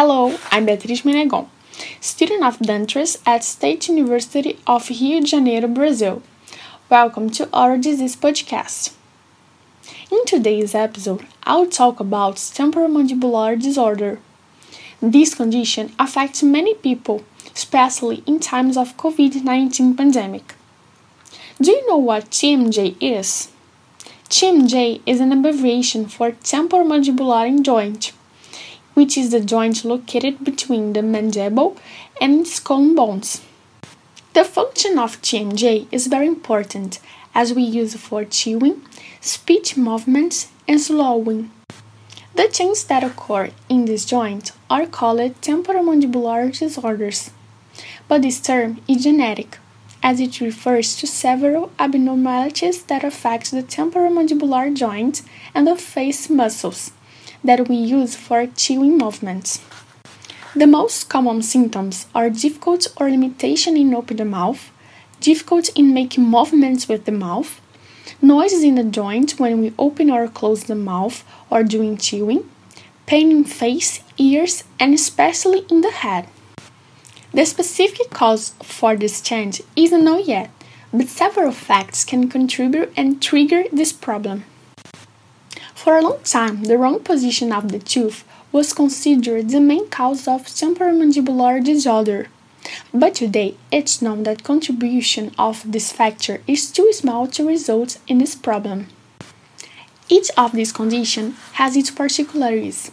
Hello, 0.00 0.38
I'm 0.50 0.64
Beatriz 0.64 1.02
Menegon, 1.02 1.46
student 2.00 2.42
of 2.42 2.58
dentistry 2.58 3.20
at 3.26 3.44
State 3.44 3.86
University 3.86 4.58
of 4.66 4.88
Rio 4.88 5.20
de 5.20 5.26
Janeiro, 5.26 5.68
Brazil. 5.68 6.22
Welcome 6.88 7.28
to 7.32 7.46
our 7.52 7.76
Disease 7.76 8.16
Podcast. 8.16 8.94
In 10.10 10.24
today's 10.24 10.74
episode, 10.74 11.26
I'll 11.42 11.66
talk 11.66 12.00
about 12.00 12.36
temporomandibular 12.36 13.60
disorder. 13.60 14.20
This 15.02 15.34
condition 15.34 15.92
affects 15.98 16.42
many 16.42 16.72
people, 16.76 17.22
especially 17.54 18.22
in 18.24 18.40
times 18.40 18.78
of 18.78 18.96
COVID-19 18.96 19.98
pandemic. 19.98 20.54
Do 21.60 21.72
you 21.72 21.86
know 21.86 21.98
what 21.98 22.30
TMJ 22.30 22.96
is? 23.02 23.52
TMJ 24.30 25.02
is 25.04 25.20
an 25.20 25.30
abbreviation 25.30 26.06
for 26.06 26.30
temporomandibular 26.30 27.62
joint 27.62 28.12
which 29.00 29.16
is 29.16 29.30
the 29.30 29.40
joint 29.40 29.82
located 29.82 30.44
between 30.44 30.92
the 30.92 31.00
mandible 31.00 31.74
and 32.20 32.46
skull 32.46 32.94
bones. 32.94 33.40
The 34.34 34.44
function 34.44 34.98
of 34.98 35.22
TMJ 35.22 35.86
is 35.90 36.06
very 36.06 36.26
important 36.26 37.00
as 37.34 37.54
we 37.54 37.62
use 37.62 37.94
for 37.94 38.26
chewing, 38.26 38.82
speech 39.22 39.78
movements, 39.78 40.48
and 40.68 40.78
swallowing. 40.78 41.50
The 42.34 42.48
changes 42.48 42.84
that 42.84 43.02
occur 43.02 43.48
in 43.70 43.86
this 43.86 44.04
joint 44.04 44.52
are 44.68 44.84
called 44.84 45.40
temporomandibular 45.40 46.58
disorders, 46.58 47.30
but 48.06 48.20
this 48.20 48.38
term 48.38 48.82
is 48.86 49.04
genetic 49.04 49.56
as 50.02 50.20
it 50.20 50.42
refers 50.42 50.94
to 50.96 51.06
several 51.06 51.72
abnormalities 51.78 52.82
that 52.82 53.02
affect 53.02 53.50
the 53.50 53.62
temporomandibular 53.62 54.74
joint 54.74 55.22
and 55.54 55.66
the 55.66 55.76
face 55.76 56.28
muscles 56.28 56.92
that 57.44 57.68
we 57.68 57.76
use 57.76 58.16
for 58.16 58.46
chewing 58.46 58.98
movements. 58.98 59.60
The 60.54 60.66
most 60.66 61.08
common 61.08 61.42
symptoms 61.42 62.06
are 62.14 62.28
difficult 62.28 62.88
or 62.96 63.08
limitation 63.08 63.76
in 63.76 63.94
opening 63.94 64.16
the 64.16 64.24
mouth, 64.24 64.70
difficulty 65.20 65.72
in 65.76 65.94
making 65.94 66.24
movements 66.24 66.88
with 66.88 67.04
the 67.04 67.12
mouth, 67.12 67.60
noises 68.20 68.64
in 68.64 68.74
the 68.74 68.84
joint 68.84 69.38
when 69.38 69.60
we 69.60 69.72
open 69.78 70.10
or 70.10 70.26
close 70.26 70.64
the 70.64 70.74
mouth 70.74 71.24
or 71.50 71.62
during 71.62 71.96
chewing, 71.96 72.50
pain 73.06 73.30
in 73.30 73.44
face, 73.44 74.02
ears, 74.18 74.64
and 74.78 74.92
especially 74.92 75.64
in 75.70 75.82
the 75.82 75.90
head. 75.90 76.26
The 77.32 77.46
specific 77.46 78.10
cause 78.10 78.54
for 78.62 78.96
this 78.96 79.20
change 79.20 79.62
isn't 79.76 80.04
known 80.04 80.24
yet, 80.24 80.50
but 80.92 81.06
several 81.06 81.52
facts 81.52 82.04
can 82.04 82.28
contribute 82.28 82.92
and 82.96 83.22
trigger 83.22 83.64
this 83.72 83.92
problem. 83.92 84.44
For 85.82 85.96
a 85.96 86.02
long 86.02 86.18
time, 86.24 86.64
the 86.64 86.76
wrong 86.76 87.00
position 87.00 87.52
of 87.52 87.72
the 87.72 87.78
tooth 87.78 88.22
was 88.52 88.74
considered 88.74 89.48
the 89.48 89.62
main 89.62 89.88
cause 89.88 90.28
of 90.28 90.44
temporomandibular 90.44 91.64
disorder. 91.64 92.28
But 92.92 93.14
today, 93.14 93.56
it's 93.72 94.02
known 94.02 94.24
that 94.24 94.44
contribution 94.44 95.32
of 95.38 95.62
this 95.64 95.90
factor 95.90 96.42
is 96.46 96.70
too 96.70 96.92
small 96.92 97.26
to 97.28 97.48
result 97.48 97.96
in 98.06 98.18
this 98.18 98.34
problem. 98.34 98.88
Each 100.10 100.30
of 100.36 100.52
these 100.52 100.70
conditions 100.70 101.36
has 101.52 101.78
its 101.78 101.90
particularities, 101.90 102.90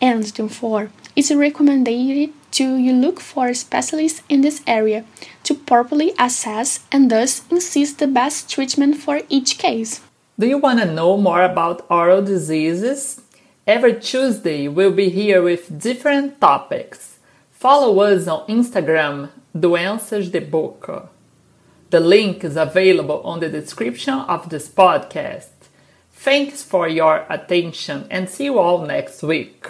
and 0.00 0.22
therefore, 0.22 0.90
it's 1.14 1.30
recommended 1.30 2.32
to 2.52 2.76
you 2.76 2.94
look 2.94 3.20
for 3.20 3.52
specialists 3.52 4.22
in 4.30 4.40
this 4.40 4.62
area 4.66 5.04
to 5.44 5.54
properly 5.54 6.14
assess 6.18 6.80
and 6.90 7.10
thus 7.10 7.42
insist 7.50 7.98
the 7.98 8.06
best 8.06 8.48
treatment 8.48 8.96
for 8.96 9.20
each 9.28 9.58
case. 9.58 10.00
Do 10.42 10.48
you 10.48 10.58
want 10.58 10.80
to 10.80 10.92
know 10.92 11.16
more 11.16 11.44
about 11.44 11.86
oral 11.88 12.20
diseases? 12.20 13.20
Every 13.64 13.94
Tuesday 14.00 14.66
we'll 14.66 14.90
be 14.90 15.08
here 15.08 15.40
with 15.40 15.78
different 15.80 16.40
topics. 16.40 17.20
Follow 17.52 18.00
us 18.00 18.26
on 18.26 18.48
Instagram, 18.48 19.30
Doenças 19.56 20.32
de 20.32 20.40
Boca. 20.40 21.08
The 21.90 22.00
link 22.00 22.42
is 22.42 22.56
available 22.56 23.22
on 23.22 23.38
the 23.38 23.48
description 23.48 24.14
of 24.14 24.48
this 24.48 24.68
podcast. 24.68 25.70
Thanks 26.10 26.64
for 26.64 26.88
your 26.88 27.24
attention 27.30 28.08
and 28.10 28.28
see 28.28 28.46
you 28.46 28.58
all 28.58 28.84
next 28.84 29.22
week. 29.22 29.68